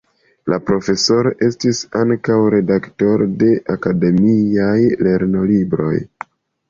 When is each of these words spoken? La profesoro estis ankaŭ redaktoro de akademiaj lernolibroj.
La 0.51 0.57
profesoro 0.69 1.33
estis 1.47 1.81
ankaŭ 1.99 2.37
redaktoro 2.55 3.27
de 3.43 3.51
akademiaj 3.77 4.77
lernolibroj. 5.09 5.97